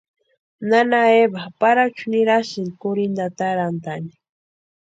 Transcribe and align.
Nana 0.69 1.01
Eva 1.23 1.43
Parachu 1.59 2.03
nirasïnti 2.11 2.77
kurhinta 2.81 3.21
atarantani. 3.29 4.11